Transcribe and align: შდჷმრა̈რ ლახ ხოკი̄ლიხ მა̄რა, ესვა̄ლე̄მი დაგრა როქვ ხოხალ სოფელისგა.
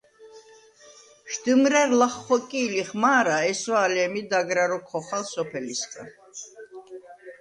შდჷმრა̈რ 1.31 1.89
ლახ 1.99 2.13
ხოკი̄ლიხ 2.25 2.89
მა̄რა, 3.01 3.37
ესვა̄ლე̄მი 3.51 4.21
დაგრა 4.29 4.65
როქვ 4.69 4.85
ხოხალ 4.89 5.23
სოფელისგა. 5.33 6.03